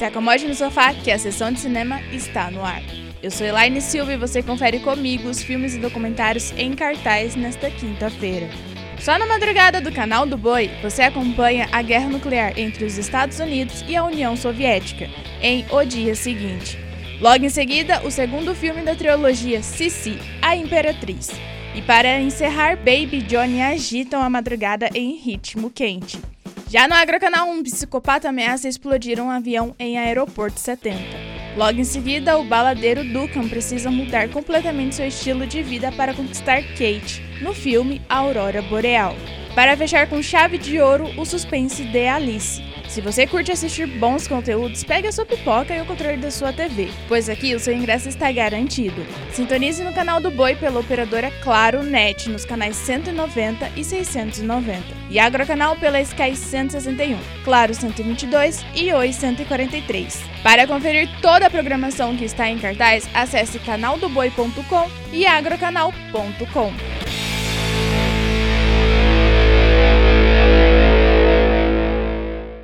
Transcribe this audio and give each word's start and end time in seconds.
Se 0.00 0.06
acomode 0.06 0.48
no 0.48 0.54
sofá 0.54 0.94
que 0.94 1.10
a 1.10 1.18
sessão 1.18 1.52
de 1.52 1.60
cinema 1.60 2.00
está 2.10 2.50
no 2.50 2.64
ar. 2.64 2.82
Eu 3.22 3.30
sou 3.30 3.46
Elaine 3.46 3.82
Silva 3.82 4.14
e 4.14 4.16
você 4.16 4.42
confere 4.42 4.78
comigo 4.78 5.28
os 5.28 5.42
filmes 5.42 5.74
e 5.74 5.78
documentários 5.78 6.54
em 6.56 6.72
cartaz 6.72 7.36
nesta 7.36 7.70
quinta-feira. 7.70 8.48
Só 8.98 9.18
na 9.18 9.26
madrugada 9.26 9.78
do 9.78 9.92
canal 9.92 10.24
do 10.24 10.38
Boi, 10.38 10.70
você 10.80 11.02
acompanha 11.02 11.68
a 11.70 11.82
guerra 11.82 12.08
nuclear 12.08 12.58
entre 12.58 12.86
os 12.86 12.96
Estados 12.96 13.40
Unidos 13.40 13.84
e 13.86 13.94
a 13.94 14.02
União 14.02 14.34
Soviética, 14.38 15.06
em 15.42 15.66
O 15.70 15.84
Dia 15.84 16.14
Seguinte. 16.14 16.78
Logo 17.20 17.44
em 17.44 17.50
seguida, 17.50 18.00
o 18.02 18.10
segundo 18.10 18.54
filme 18.54 18.80
da 18.80 18.94
trilogia 18.94 19.62
Sissi, 19.62 20.18
A 20.40 20.56
Imperatriz. 20.56 21.28
E 21.74 21.82
para 21.82 22.18
encerrar, 22.18 22.76
Baby 22.76 23.18
e 23.18 23.22
Johnny 23.24 23.60
agitam 23.60 24.22
a 24.22 24.30
madrugada 24.30 24.88
em 24.94 25.16
ritmo 25.16 25.68
quente. 25.68 26.18
Já 26.70 26.86
no 26.86 26.94
Agrocanal, 26.94 27.48
um 27.48 27.64
psicopata 27.64 28.28
ameaça 28.28 28.68
explodir 28.68 29.20
um 29.20 29.28
avião 29.28 29.74
em 29.76 29.98
Aeroporto 29.98 30.60
70. 30.60 31.00
Logo 31.56 31.80
em 31.80 31.82
seguida, 31.82 32.38
o 32.38 32.44
baladeiro 32.44 33.02
Duncan 33.02 33.48
precisa 33.48 33.90
mudar 33.90 34.28
completamente 34.28 34.94
seu 34.94 35.08
estilo 35.08 35.48
de 35.48 35.64
vida 35.64 35.90
para 35.90 36.14
conquistar 36.14 36.62
Kate, 36.62 37.20
no 37.42 37.52
filme 37.52 38.00
Aurora 38.08 38.62
Boreal. 38.62 39.16
Para 39.54 39.76
fechar 39.76 40.08
com 40.08 40.22
chave 40.22 40.58
de 40.58 40.80
ouro, 40.80 41.10
o 41.16 41.24
suspense 41.24 41.84
de 41.84 42.06
Alice. 42.06 42.62
Se 42.88 43.00
você 43.00 43.26
curte 43.26 43.52
assistir 43.52 43.86
bons 43.86 44.26
conteúdos, 44.26 44.82
pegue 44.82 45.06
a 45.06 45.12
sua 45.12 45.24
pipoca 45.24 45.74
e 45.74 45.80
o 45.80 45.86
controle 45.86 46.16
da 46.16 46.30
sua 46.30 46.52
TV, 46.52 46.88
pois 47.08 47.28
aqui 47.28 47.54
o 47.54 47.60
seu 47.60 47.72
ingresso 47.72 48.08
está 48.08 48.32
garantido. 48.32 49.06
Sintonize 49.32 49.84
no 49.84 49.92
canal 49.92 50.20
do 50.20 50.30
Boi 50.30 50.56
pela 50.56 50.80
operadora 50.80 51.30
Claro 51.42 51.82
Net 51.82 52.28
nos 52.28 52.44
canais 52.44 52.74
190 52.76 53.70
e 53.76 53.84
690 53.84 54.82
e 55.08 55.18
Agrocanal 55.18 55.76
pela 55.76 56.00
Sky 56.00 56.34
161, 56.34 57.16
Claro 57.44 57.74
122 57.74 58.64
e 58.74 58.92
Oi 58.92 59.12
143. 59.12 60.20
Para 60.42 60.66
conferir 60.66 61.08
toda 61.20 61.46
a 61.46 61.50
programação 61.50 62.16
que 62.16 62.24
está 62.24 62.48
em 62.48 62.58
cartaz, 62.58 63.08
acesse 63.14 63.58
canaldoboi.com 63.60 64.90
e 65.12 65.26
agrocanal.com. 65.26 66.89